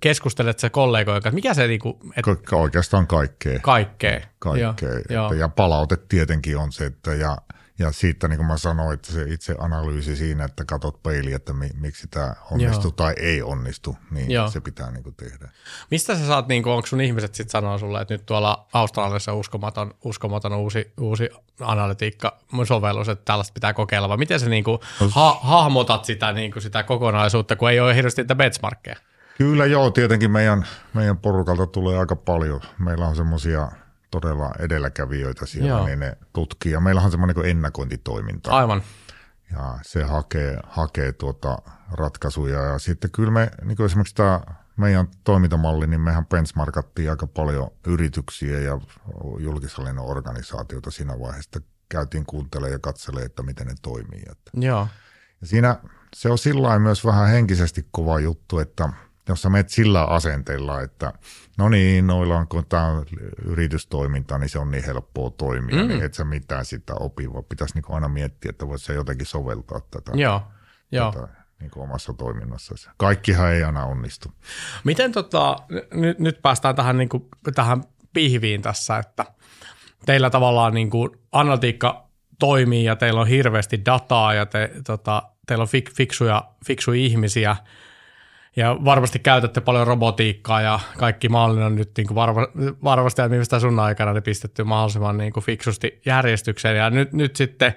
[0.01, 2.01] keskustelet se kollegojen kanssa, mikä se niinku...
[2.17, 2.25] Et...
[2.45, 3.59] Ka- oikeastaan kaikkea.
[3.61, 4.21] Kaikkea.
[4.39, 4.91] Kaikkea.
[5.11, 7.39] Joo, että, ja palaute tietenkin on se, että ja,
[7.79, 11.53] ja siitä niin kuin mä sanoin, että se itse analyysi siinä, että katot peili, että
[11.53, 12.91] mi, miksi tämä onnistuu Joo.
[12.91, 14.49] tai ei onnistu, niin Joo.
[14.49, 15.49] se pitää niin kuin tehdä.
[15.91, 19.33] Mistä sä saat, niin kuin, onko sun ihmiset sitten sanoo sulle, että nyt tuolla Australiassa
[19.33, 21.29] on uskomaton, uskomaton uusi, uusi
[21.61, 26.33] analytiikka sovellus, että tällaista pitää kokeilla, vai miten sä niin kuin, no ha- hahmotat sitä,
[26.33, 28.97] niin kuin, sitä kokonaisuutta, kun ei ole hirveästi niitä benchmarkkeja?
[29.39, 32.61] Kyllä joo, tietenkin meidän, meidän porukalta tulee aika paljon.
[32.79, 33.69] Meillä on semmoisia
[34.11, 35.87] todella edelläkävijöitä siellä, joo.
[35.87, 36.73] niin ne tutkii.
[36.73, 38.51] Ja meillä on semmoinen ennakointitoiminta.
[38.51, 38.83] Aivan.
[39.53, 41.59] Ja se hakee, hakee tuota
[41.93, 42.61] ratkaisuja.
[42.61, 44.41] Ja sitten kyllä me, niin kuin esimerkiksi tämä
[44.77, 48.81] meidän toimintamalli, niin mehän benchmarkattiin aika paljon yrityksiä ja
[49.39, 54.23] julkishallinnon organisaatioita siinä vaiheessa, käytiin kuuntelemaan ja katselemaan, että miten ne toimii.
[54.31, 54.51] Että.
[54.55, 54.89] Joo.
[55.41, 55.77] Ja siinä
[56.17, 58.89] se on sillä myös vähän henkisesti kova juttu, että–
[59.29, 61.13] jos sä menet sillä asenteella, että
[61.59, 63.07] no niin, noilla on, kun tämä on
[63.45, 65.89] yritystoiminta, niin se on niin helppoa toimia, mm.
[65.89, 69.27] niin et sä mitään sitä opi, vaan pitäisi niin aina miettiä, että voisi se jotenkin
[69.27, 70.13] soveltaa tätä.
[70.15, 70.43] Joo,
[70.93, 71.13] Joo.
[71.13, 71.29] Tätä.
[71.61, 72.91] niin kuin omassa toiminnassa.
[72.97, 74.33] Kaikkihan ei aina onnistu.
[74.85, 75.57] Miten tota,
[75.95, 79.25] nyt, nyt päästään tähän, niin kuin, tähän pihviin tässä, että
[80.07, 82.07] teillä tavallaan niin kuin analytiikka
[82.39, 87.57] toimii ja teillä on hirveästi dataa ja te, tota, teillä on fik, fiksuja, fiksuja ihmisiä
[88.57, 92.47] ja varmasti käytätte paljon robotiikkaa ja kaikki mahdollinen on nyt niin kuin varma,
[92.85, 97.37] varmasti ja mistä sun aikana ne pistetty mahdollisimman niin kuin fiksusti järjestykseen ja nyt, nyt
[97.37, 97.75] sitten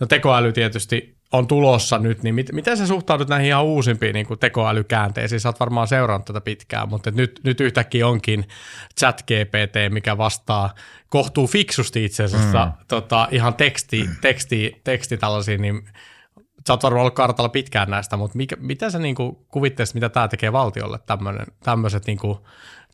[0.00, 4.26] no tekoäly tietysti on tulossa nyt, niin mit, miten sä suhtaudut näihin ihan uusimpiin niin
[4.26, 5.40] kuin tekoälykäänteisiin?
[5.40, 8.48] Sä oot varmaan seurannut tätä pitkään, mutta nyt, nyt yhtäkkiä onkin
[9.00, 10.74] chat GPT, mikä vastaa
[11.08, 12.72] kohtuu fiksusti itse asiassa mm.
[12.88, 15.84] tota, ihan teksti, teksti, teksti tällaisiin, niin
[16.68, 20.08] sä oot varmaan ollut kartalla pitkään näistä, mutta mikä, mitä sä niin kuin kuvittelisit, mitä
[20.08, 20.98] tämä tekee valtiolle,
[21.64, 22.38] tämmöiset niin kuin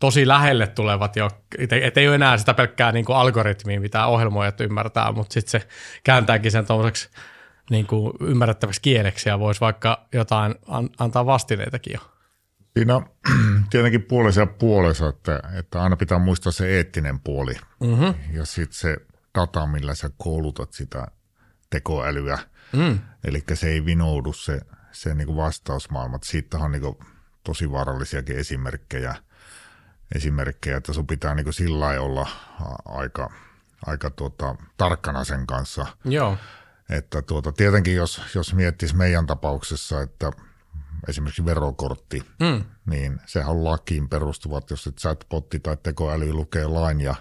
[0.01, 4.61] tosi lähelle tulevat jo, että ei ole enää sitä pelkkää niin kuin algoritmia, mitä ohjelmoijat
[4.61, 5.69] ymmärtää, mutta sitten se
[6.05, 7.09] kääntääkin sen tuollaiseksi
[7.71, 12.01] niin kuin ymmärrettäväksi kieleksi ja voisi vaikka jotain an, antaa vastineitakin jo.
[12.75, 13.07] Siinä on
[13.71, 18.15] tietenkin puolensa ja puolensa, että, että aina pitää muistaa se eettinen puoli mm-hmm.
[18.33, 18.97] ja sitten se
[19.35, 21.07] data, millä sä koulutat sitä
[21.71, 22.39] tekoälyä.
[22.73, 22.99] Mm.
[23.25, 24.61] Eli se ei vinoudu se,
[24.93, 26.19] se niin kuin vastausmaailma.
[26.23, 26.99] Siitä on niin kuin
[27.45, 29.15] tosi vaarallisiakin esimerkkejä,
[30.15, 32.29] esimerkkejä että sun pitää niin kuin sillä olla
[32.85, 33.31] aika,
[33.87, 35.87] aika tuota, tarkkana sen kanssa.
[36.05, 36.39] Joo
[36.91, 40.33] että tuota, tietenkin jos, jos miettisi meidän tapauksessa, että
[41.09, 42.65] esimerkiksi verokortti, mm.
[42.87, 47.15] niin sehän on lakiin perustuvat, jos se chatbotti tai tekoäly lukee lain ja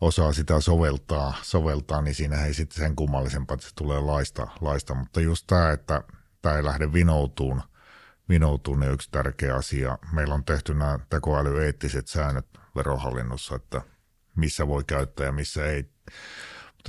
[0.00, 4.94] osaa sitä soveltaa, soveltaa niin siinä ei sitten sen kummallisempaa, että se tulee laista, laista.
[4.94, 6.02] mutta just tämä, että
[6.42, 7.62] tämä ei lähde vinoutuun,
[8.28, 9.98] vinoutuun, niin yksi tärkeä asia.
[10.12, 13.82] Meillä on tehty nämä tekoälyeettiset säännöt verohallinnossa, että
[14.36, 15.84] missä voi käyttää ja missä ei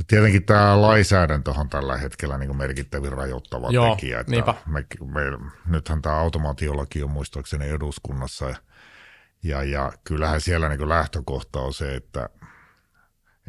[0.08, 4.20] Tietenkin tämä lainsäädäntö on tällä hetkellä niin kuin merkittävin rajoittava Joo, tekijä.
[4.20, 5.22] Että me, me,
[5.65, 8.56] nythän tämä automaatiolaki on muistaakseni eduskunnassa ja,
[9.43, 12.30] ja, ja kyllähän siellä niin lähtökohta on se, että,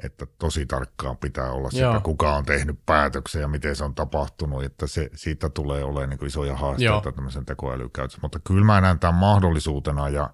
[0.02, 4.64] että tosi tarkkaan pitää olla sitä, kuka on tehnyt päätöksen ja miten se on tapahtunut,
[4.64, 7.12] että se, siitä tulee olemaan niin isoja haasteita Joo.
[7.12, 8.18] tämmöisen tekoälykäytössä.
[8.22, 10.30] Mutta kyllä mä näen tämän mahdollisuutena ja,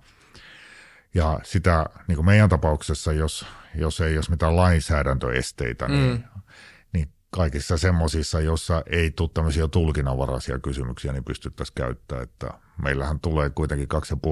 [1.14, 6.06] ja sitä niin kuin meidän tapauksessa, jos, jos ei olisi mitään lainsäädäntöesteitä, niin, mm.
[6.06, 6.24] niin
[7.34, 12.22] kaikissa semmoisissa, jossa ei tule tämmöisiä tulkinnanvaraisia kysymyksiä, niin pystyttäisiin käyttämään.
[12.22, 12.50] Että
[12.82, 13.88] meillähän tulee kuitenkin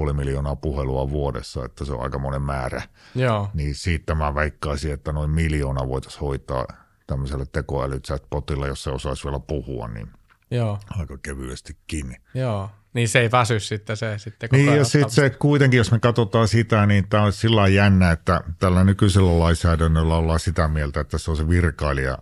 [0.07, 2.81] 2,5 miljoonaa puhelua vuodessa, että se on aika monen määrä.
[3.15, 3.49] Joo.
[3.53, 6.67] Niin siitä mä veikkaisin, että noin miljoona voitaisiin hoitaa
[7.07, 10.07] tämmöiselle tekoäly-chatbotille, jos se osaisi vielä puhua, niin
[10.51, 10.79] Joo.
[10.89, 12.15] aika kevyesti kiinni.
[12.33, 12.69] Joo.
[12.93, 15.99] Niin se ei väsy sitten se sitten koko Niin ja sitten se kuitenkin, jos me
[15.99, 21.17] katsotaan sitä, niin tämä on sillä jännä, että tällä nykyisellä lainsäädännöllä ollaan sitä mieltä, että
[21.17, 22.17] se on se virkailija,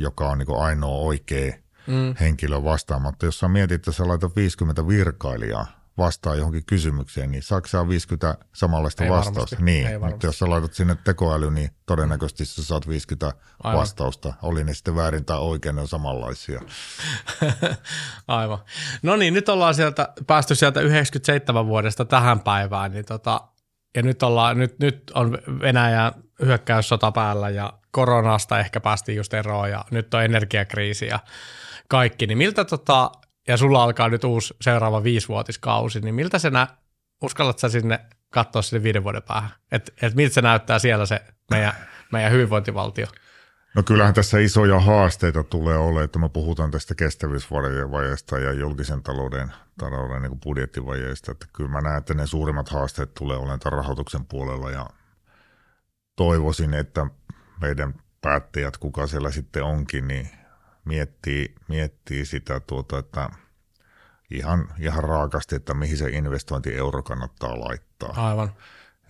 [0.00, 1.52] joka on niin ainoa oikea
[1.86, 2.14] mm.
[2.20, 3.26] henkilö vastaamatta.
[3.26, 5.66] Jos sä mietit, että sä laitat 50 virkailijaa
[5.98, 9.40] vastaa johonkin kysymykseen, niin Saksa on 50 samanlaista ei vastausta.
[9.40, 9.64] Varmasti.
[9.64, 13.32] Niin, ei mutta jos sä laitat sinne tekoäly, niin todennäköisesti sä saat 50
[13.62, 13.80] Aivan.
[13.80, 14.34] vastausta.
[14.42, 16.60] Oli ne sitten väärin tai oikein, ne on samanlaisia.
[18.28, 18.58] Aivan.
[19.02, 23.40] No niin, nyt ollaan sieltä, päästy sieltä 97 vuodesta tähän päivään, niin tota,
[23.96, 26.12] ja nyt, ollaan, nyt, nyt on Venäjän
[26.44, 31.18] hyökkäyssota päällä ja koronasta ehkä päästiin just eroon ja nyt on energiakriisi ja
[31.88, 33.12] kaikki, niin miltä tota,
[33.48, 36.66] ja sulla alkaa nyt uusi seuraava viisivuotiskausi, niin miltä se nä,
[37.22, 38.00] uskallat sä sinne
[38.30, 39.50] katsoa sinne viiden vuoden päähän?
[39.72, 41.72] Että et miltä se näyttää siellä se meidän,
[42.12, 43.06] meidän hyvinvointivaltio?
[43.74, 49.52] No kyllähän tässä isoja haasteita tulee olemaan, että me puhutaan tästä kestävyysvajeesta ja julkisen talouden,
[49.78, 51.32] talouden niin budjettivajeesta.
[51.32, 54.86] Että kyllä mä näen, että ne suurimmat haasteet tulee olemaan rahoituksen puolella ja
[56.16, 57.06] toivoisin, että
[57.60, 60.30] meidän päättäjät, kuka siellä sitten onkin, niin
[60.84, 63.30] miettii, miettii sitä, tuota, että
[64.30, 68.28] ihan, ihan raakasti, että mihin se investointieuro kannattaa laittaa.
[68.28, 68.52] Aivan.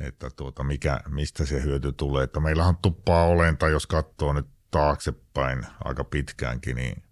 [0.00, 2.24] Että tuota, mikä, mistä se hyöty tulee.
[2.24, 7.02] Että meillähän tuppaa olenta, jos katsoo nyt taaksepäin aika pitkäänkin, niin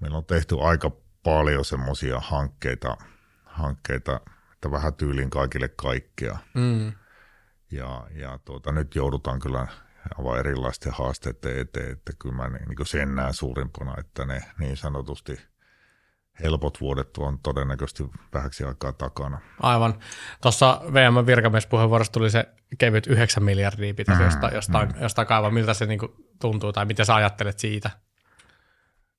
[0.00, 0.90] meillä on tehty aika
[1.22, 2.96] paljon semmoisia hankkeita,
[3.44, 4.20] hankkeita,
[4.52, 6.38] että vähän tyylin kaikille kaikkea.
[6.54, 6.92] Mm.
[7.70, 9.66] Ja, ja tuota, nyt joudutaan kyllä
[10.18, 14.76] aivan erilaisten haasteiden eteen, että kyllä mä niin, niin sen näen suurimpana, että ne niin
[14.76, 15.38] sanotusti
[16.42, 19.40] helpot vuodet on todennäköisesti vähäksi aikaa takana.
[19.60, 19.98] Aivan.
[20.42, 22.44] Tuossa VM virkamiespuheenvuorossa tuli se
[22.78, 25.02] kevyt 9 miljardia pitäisi mm, jostain, jostain, mm.
[25.02, 25.50] jostain kaivaa.
[25.50, 26.00] Miltä se niin
[26.40, 27.90] tuntuu tai mitä sä ajattelet siitä?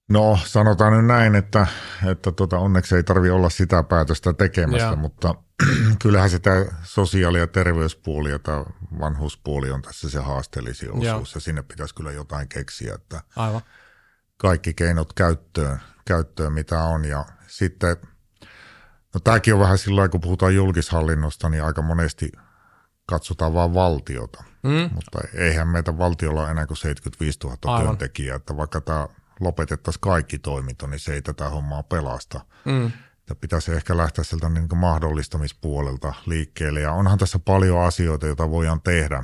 [0.09, 1.67] No sanotaan nyt näin, että,
[2.05, 4.95] että tota, onneksi ei tarvi olla sitä päätöstä tekemässä, Joo.
[4.95, 5.35] mutta
[6.01, 8.39] kyllähän sitä sosiaali- ja terveyspuoli ja
[8.99, 11.21] vanhuspuoli on tässä se haasteellisin osuus Joo.
[11.35, 13.61] ja sinne pitäisi kyllä jotain keksiä, että Aivan.
[14.37, 17.05] kaikki keinot käyttöön, käyttöön, mitä on.
[17.05, 17.97] Ja sitten,
[19.13, 22.31] no tämäkin on vähän sillä kun puhutaan julkishallinnosta, niin aika monesti
[23.05, 24.43] katsotaan vain valtiota.
[24.63, 24.89] Mm.
[24.95, 27.81] Mutta eihän meitä valtiolla ole enää kuin 75 000 Aivan.
[27.83, 29.07] työntekijää, että vaikka tämä
[29.41, 32.45] lopetettaisiin kaikki toiminto, niin se ei tätä hommaa pelasta.
[32.65, 32.91] Mm.
[33.19, 36.79] Että pitäisi ehkä lähteä sieltä niin mahdollistamispuolelta liikkeelle.
[36.81, 39.23] Ja onhan tässä paljon asioita, joita voidaan tehdä.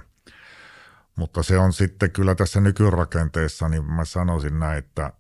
[1.15, 5.13] Mutta se on sitten kyllä tässä nykyrakenteessa, niin mä sanoisin näin, että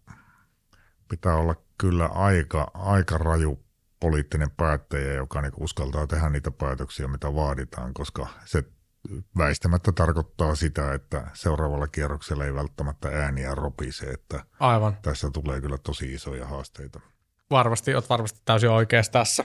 [1.07, 3.63] pitää olla kyllä aika, aika raju
[3.99, 8.63] poliittinen päättäjä, joka niin uskaltaa tehdä niitä päätöksiä, mitä vaaditaan, koska se
[9.37, 14.97] väistämättä tarkoittaa sitä, että seuraavalla kierroksella ei välttämättä ääniä ropise, että Aivan.
[15.01, 16.99] tässä tulee kyllä tosi isoja haasteita.
[17.51, 19.43] Varmasti, olet varmasti täysin oikeassa tässä.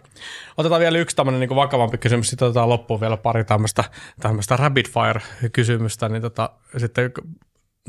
[0.57, 3.85] Otetaan vielä yksi tämmöinen niin vakavampi kysymys, sitten otetaan loppuun vielä pari tämmöistä,
[4.21, 7.13] tämmöistä rapid fire-kysymystä, niin tota, sitten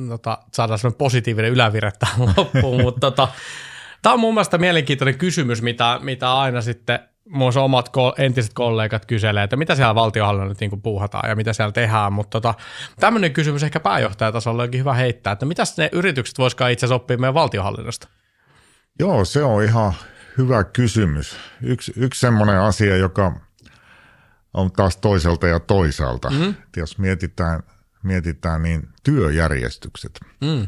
[0.07, 3.27] tota, saadaan semmoinen positiivinen ylävire tähän loppuun, mutta tota,
[4.01, 9.43] tämä on mun mielestä mielenkiintoinen kysymys, mitä, mitä aina sitten mun omat entiset kollegat kyselee,
[9.43, 12.53] että mitä siellä valtiohallinnossa niin puuhataan ja mitä siellä tehdään, mutta tota,
[12.99, 17.33] tämmöinen kysymys ehkä pääjohtajatasolla onkin hyvä heittää, että mitä ne yritykset voisikaan itse oppia meidän
[17.33, 18.07] valtiohallinnosta?
[18.99, 19.93] Joo, se on ihan
[20.37, 21.37] hyvä kysymys.
[21.61, 23.39] Yksi, yksi semmoinen asia, joka
[24.53, 26.29] on taas toiselta ja toisaalta.
[26.29, 26.55] Mm-hmm.
[26.77, 27.63] Jos mietitään,
[28.03, 30.19] mietitään, niin työjärjestykset.
[30.41, 30.67] Mm.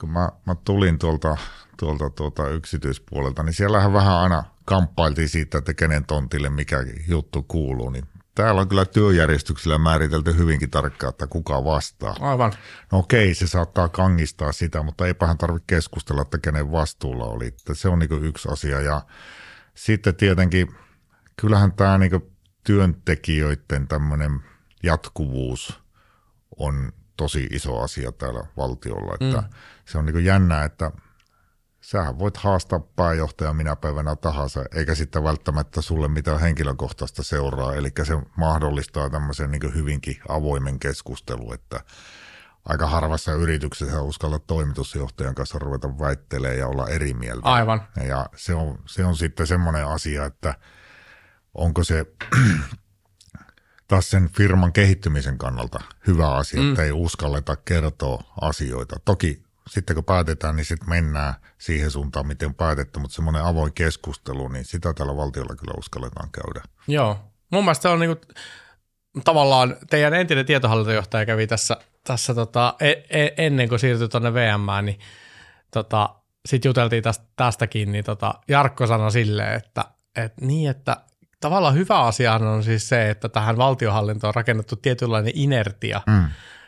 [0.00, 1.36] Kun mä, mä tulin tuolta,
[1.76, 7.90] tuolta tuolta yksityispuolelta, niin siellähän vähän aina kamppailtiin siitä, että kenen tontille mikä juttu kuuluu,
[7.90, 12.16] niin täällä on kyllä työjärjestyksellä määritelty hyvinkin tarkkaan, että kuka vastaa.
[12.20, 12.52] Aivan.
[12.92, 17.46] No okei, se saattaa kangistaa sitä, mutta eipähän tarvitse keskustella, että kenen vastuulla oli.
[17.46, 18.80] Että se on niin yksi asia.
[18.80, 19.02] Ja
[19.74, 20.74] sitten tietenkin,
[21.40, 22.32] kyllähän tämä niin
[22.64, 24.40] työntekijöiden tämmöinen
[24.82, 25.80] jatkuvuus
[26.58, 29.14] on tosi iso asia täällä valtiolla.
[29.14, 29.48] Että mm.
[29.84, 30.92] Se on niin jännä, että
[31.92, 37.74] sähän voit haastaa pääjohtaja minä päivänä tahansa, eikä sitten välttämättä sulle mitään henkilökohtaista seuraa.
[37.74, 41.80] Eli se mahdollistaa tämmöisen niin hyvinkin avoimen keskustelun, että
[42.64, 47.48] aika harvassa yrityksessä uskalla toimitusjohtajan kanssa ruveta väittelemään ja olla eri mieltä.
[47.48, 47.82] Aivan.
[48.08, 50.54] Ja se on, se on sitten semmoinen asia, että
[51.54, 52.06] onko se
[53.88, 56.70] taas sen firman kehittymisen kannalta hyvä asia, mm.
[56.70, 58.96] että ei uskalleta kertoa asioita.
[59.04, 64.48] Toki sitten kun päätetään, niin sitten mennään siihen suuntaan, miten päätetty, mutta semmoinen avoin keskustelu,
[64.48, 66.62] niin sitä tällä valtiolla kyllä uskalletaan käydä.
[66.88, 67.18] Joo.
[67.50, 68.26] Mun mielestä se on niinku,
[69.24, 74.84] tavallaan teidän entinen tietohallintojohtaja kävi tässä, tässä tota, e, e, ennen kuin siirtyi tuonne VM,
[74.84, 74.98] niin
[75.70, 76.14] tota,
[76.46, 79.84] sitten juteltiin tästä, tästäkin, niin tota, Jarkko sanoi silleen, että,
[80.16, 80.96] että niin, että
[81.40, 86.24] tavallaan hyvä asia on siis se, että tähän valtiohallintoon on rakennettu tietynlainen inertia mm.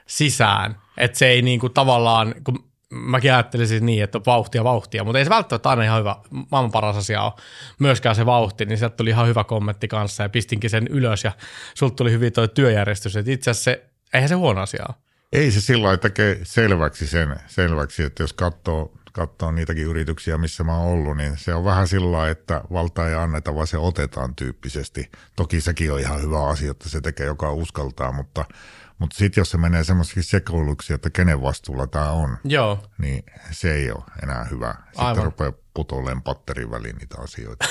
[0.06, 5.24] sisään, että se ei niinku tavallaan, kun mäkin ajattelisin niin, että vauhtia vauhtia, mutta ei
[5.24, 6.16] se välttämättä aina ihan hyvä,
[6.50, 7.32] maailman paras asia ole
[7.78, 11.32] myöskään se vauhti, niin sieltä tuli ihan hyvä kommentti kanssa ja pistinkin sen ylös ja
[11.74, 14.96] sulta tuli hyvin tuo työjärjestys, että itse asiassa se, eihän se huono asia ole.
[15.32, 20.64] Ei se sillä lailla tekee selväksi sen, selväksi, että jos katsoo, katsoo niitäkin yrityksiä, missä
[20.64, 23.78] mä oon ollut, niin se on vähän sillä lailla, että valta ei anneta, vaan se
[23.78, 25.10] otetaan tyyppisesti.
[25.36, 28.44] Toki sekin on ihan hyvä asia, että se tekee joka uskaltaa, mutta–
[28.98, 32.78] mutta sitten jos se menee semmoisiksi sekoiluksi, että kenen vastuulla tämä on, Joo.
[32.98, 34.74] niin se ei ole enää hyvä.
[34.84, 35.24] Sitten Aivan.
[35.24, 37.66] rupeaa putoilemaan patterin väliin niitä asioita.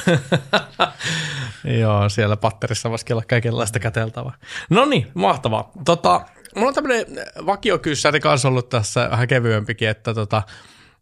[1.81, 4.33] Joo, siellä patterissa voisi olla kaikenlaista käteltävää.
[4.69, 5.71] No niin, mahtavaa.
[5.85, 6.21] Tota,
[6.55, 7.05] mulla on tämmöinen
[7.45, 10.41] vakiokyssäri kanssa ollut tässä vähän kevyempikin, että tota,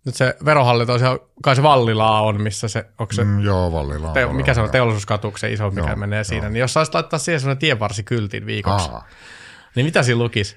[0.05, 1.05] nyt se verohallinto, se,
[1.43, 4.13] kai se Vallilaa on, missä se, onko se, mm, joo, Vallilaa.
[4.13, 6.51] Te, mikä se on, teollisuuskatuksen iso, mikä joo, menee siinä, joo.
[6.51, 9.07] niin jos saisi laittaa siihen sellainen tienvarsikyltin viikoksi, Aa.
[9.75, 10.55] Niin mitä siinä lukisi?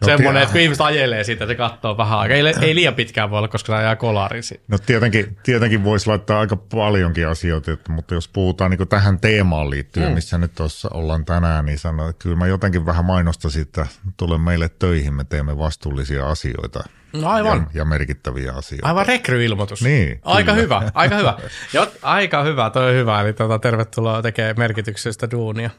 [0.00, 2.36] No, Semmoinen, että kun ihmiset ajelee siitä, se katsoo vähän aikaa.
[2.36, 6.40] Ei, ei liian pitkään voi olla, koska se ajaa kolarin No tietenkin, tietenkin voisi laittaa
[6.40, 10.14] aika paljonkin asioita, mutta jos puhutaan niin tähän teemaan liittyen, mm.
[10.14, 14.38] missä nyt tuossa ollaan tänään, niin sanon, että kyllä mä jotenkin vähän mainostasin, että tule
[14.38, 16.84] meille töihin, me teemme vastuullisia asioita.
[17.12, 17.58] No aivan.
[17.58, 18.88] Ja, ja merkittäviä asioita.
[18.88, 19.82] Aivan rekryilmoitus.
[19.82, 20.20] Niin.
[20.24, 20.62] Aika kyllä.
[20.62, 21.38] hyvä, aika hyvä.
[21.72, 23.20] Jot, aika hyvä, toi on hyvä.
[23.20, 25.70] Eli tuota, tervetuloa tekemään merkityksestä duunia.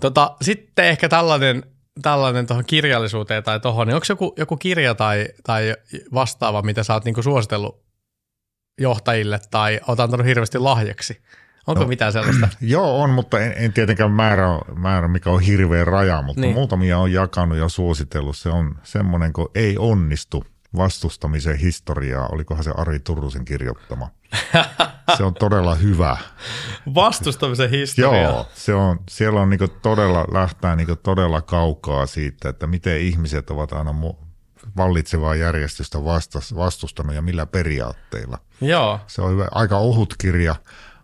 [0.00, 1.62] Tota, sitten ehkä tällainen,
[2.02, 5.74] tällainen tuohon kirjallisuuteen tai tuohon, niin onko joku, joku kirja tai, tai
[6.14, 7.84] vastaava, mitä sä oot niinku suositellut
[8.80, 11.22] johtajille tai oot antanut hirveästi lahjaksi?
[11.66, 12.48] Onko no, mitään sellaista?
[12.60, 16.54] Joo, on, mutta en, en tietenkään määrä, määrä, mikä on hirveä raja, mutta niin.
[16.54, 18.36] muutamia on jakanut ja suositellut.
[18.36, 20.44] Se on semmoinen, kun ei onnistu
[20.76, 24.08] vastustamisen historiaa, olikohan se Ari Turusen kirjoittama.
[25.16, 26.16] Se on todella hyvä.
[26.94, 28.22] Vastustamisen historia.
[28.22, 33.50] Joo, se on, siellä on niinku todella, lähtää niinku todella kaukaa siitä, että miten ihmiset
[33.50, 34.24] ovat aina mu-
[34.76, 38.38] vallitsevaa järjestystä vastas, vastustanut ja millä periaatteilla.
[38.60, 39.00] Joo.
[39.06, 40.54] Se on hyvä, aika ohut kirja,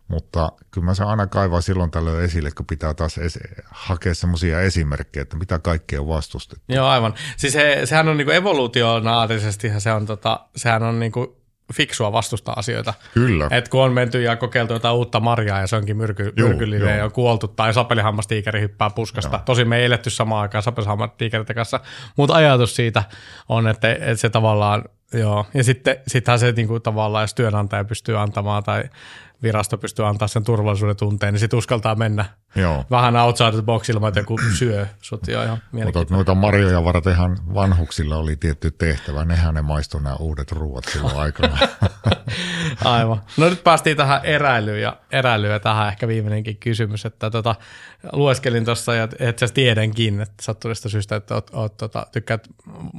[0.08, 3.40] mutta kyllä mä saan aina kaivaa silloin tällöin esille, kun pitää taas esi-
[3.70, 6.64] hakea semmoisia esimerkkejä, että mitä kaikkea on vastustettu.
[6.68, 7.14] Joo, aivan.
[7.36, 11.36] Siis se, sehän on niinku evoluutionaarisesti, se on tota, sehän on niinku
[11.74, 12.94] fiksua vastustaa asioita.
[13.14, 13.48] Kyllä.
[13.50, 16.88] Et kun on menty ja kokeiltu jotain uutta marjaa ja se onkin myrky, Joo, myrkyllinen
[16.88, 16.98] joo.
[16.98, 19.40] ja on kuoltu, tai sapelihammastiikeri hyppää puskasta.
[19.44, 21.80] Tosin me ei eletty samaan aikaan sapelihammastiikereiden kanssa,
[22.16, 23.04] mutta ajatus siitä
[23.48, 25.46] on, että, että se tavallaan, joo.
[25.54, 28.84] Ja sitten sittenhän se niinku, tavallaan, jos työnantaja pystyy antamaan tai
[29.42, 32.84] virasto pystyy antamaan sen turvallisuuden tunteen, niin sitten uskaltaa mennä Joo.
[32.90, 35.28] vähän outside the box ilman, että joku syö sut.
[35.28, 39.24] Joo, ihan Mutta noita marjoja vartenhan vanhuksilla oli tietty tehtävä.
[39.24, 41.58] Nehän ne maistoi nämä uudet ruuat silloin aikana.
[42.84, 43.22] Aivan.
[43.36, 47.54] No nyt päästiin tähän eräilyyn ja eräilyä tähän ehkä viimeinenkin kysymys, että tota,
[48.12, 52.48] lueskelin tuossa ja itse tiedänkin, että sattuneesta syystä, että oot, oot, tota, tykkäät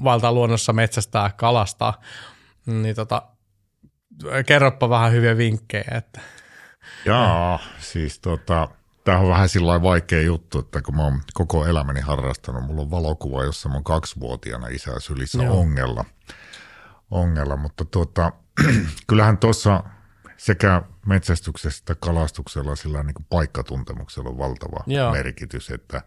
[0.04, 2.02] valtaa luonnossa metsästää kalastaa,
[2.65, 3.21] niin tota,
[4.45, 6.21] kerropa vähän hyviä vinkkejä, että
[7.06, 8.69] Jaa, siis tota,
[9.03, 12.91] tämä on vähän sillä vaikea juttu, että kun mä oon koko elämäni harrastanut, mulla on
[12.91, 15.60] valokuva, jossa mä oon kaksivuotiaana isä sylissä Joo.
[15.60, 16.06] ongella.
[17.12, 17.56] ongella.
[17.58, 18.32] Mutta tuota,
[19.08, 19.84] kyllähän tuossa
[20.38, 25.12] sekä metsästyksessä että kalastuksella sillä niin kuin paikkatuntemuksella on valtava Joo.
[25.12, 26.01] merkitys, että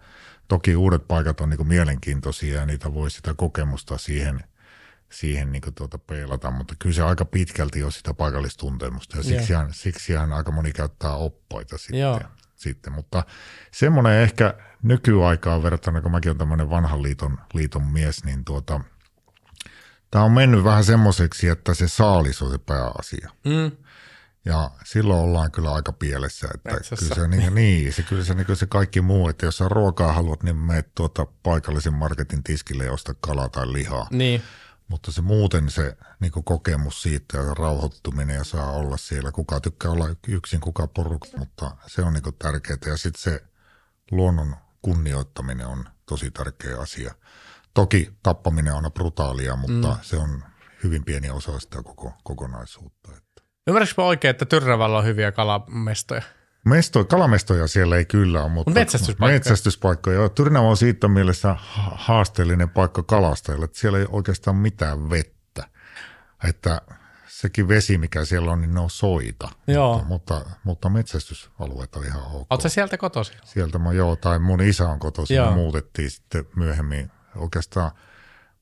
[0.49, 4.45] toki uudet paikat on niin kuin mielenkiintoisia ja niitä voi sitä kokemusta siihen,
[5.13, 9.75] siihen niin kuin tuota peilata, mutta kyllä se aika pitkälti on sitä paikallistuntemusta ja siksihän,
[9.75, 12.01] siksihän aika moni käyttää oppaita sitten.
[12.01, 12.21] Joo.
[12.57, 12.93] sitten.
[12.93, 13.25] Mutta
[13.73, 18.81] semmoinen ehkä nykyaikaan verrattuna, kun mäkin olen tämmöinen vanhan liiton, liiton mies, niin tuota,
[20.11, 23.31] tämä on mennyt vähän semmoiseksi, että se saalis on se pääasia.
[23.45, 23.71] mm,
[24.45, 26.49] Ja silloin ollaan kyllä aika pielessä.
[26.55, 26.97] Että Metsässä.
[26.97, 30.13] kyllä se, niin, niin, se, kyllä se, niin se kaikki muu, että jos sä ruokaa
[30.13, 34.07] haluat, niin menet tuota paikallisen marketin tiskille ja osta kalaa tai lihaa.
[34.11, 34.43] niin,
[34.91, 39.33] Mutta se muuten se niin kokemus siitä ja rauhoittuminen ja saa olla siellä.
[39.33, 42.79] Kuka tykkää olla yksin, kuka porukka, mutta se on niin tärkeää.
[42.87, 43.43] Ja sitten se
[44.11, 47.15] luonnon kunnioittaminen on tosi tärkeä asia.
[47.75, 49.99] Toki tappaminen on aina brutaalia, mutta mm.
[50.03, 50.45] se on
[50.85, 53.11] hyvin pieni osa sitä koko kokonaisuutta.
[53.67, 56.23] Ymmärrätkö mä oikein, että Tyrnävällä on hyviä kalamestoja?
[56.65, 59.35] Mesto, kalamestoja siellä ei kyllä ole, mutta Mut metsästyspaikkoja?
[59.35, 60.29] metsästyspaikkoja.
[60.29, 65.69] Tyrnävä on siitä mielessä ha- haasteellinen paikka kalastajille, että siellä ei oikeastaan mitään vettä.
[66.49, 66.81] Että
[67.29, 69.49] sekin vesi, mikä siellä on, niin ne on soita.
[69.67, 70.05] Joo.
[70.09, 72.47] Mutta, mutta, mutta metsästysalueet on ihan ok.
[72.51, 73.37] Oletko sieltä kotoisin?
[73.45, 75.51] Sieltä mä joo, tai mun isä on kotoisin, Joo.
[75.51, 77.11] me muutettiin sitten myöhemmin.
[77.37, 77.91] Oikeastaan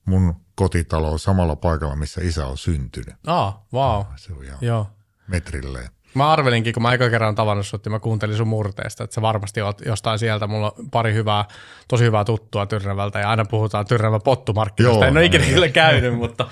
[0.05, 3.15] mun kotitalo on samalla paikalla, missä isä on syntynyt.
[3.27, 4.05] Aa, wow.
[4.15, 4.87] Se on ihan Joo.
[5.27, 5.89] metrilleen.
[6.13, 9.21] Mä arvelinkin, kun mä eka kerran tavannut sut, niin mä kuuntelin sun murteesta, että sä
[9.21, 10.47] varmasti oot jostain sieltä.
[10.47, 11.45] Mulla on pari hyvää,
[11.87, 15.07] tosi hyvää tuttua Tyrnävältä ja aina puhutaan Tyrnävä pottumarkkinoista.
[15.07, 16.47] En ole ikinä kyllä käynyt, mutta,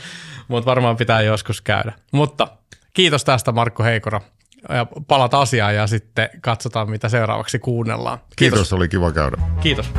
[0.47, 1.93] mutta varmaan pitää joskus käydä.
[2.11, 2.47] Mutta
[2.93, 4.21] kiitos tästä Markku Heikora.
[4.69, 8.17] Ja palata asiaan ja sitten katsotaan, mitä seuraavaksi kuunnellaan.
[8.35, 9.37] Kiitos, oli kiva käydä.
[9.61, 9.91] Kiitos.